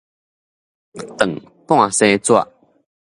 [1.15, 1.35] 斷
[1.67, 2.47] 半紗縒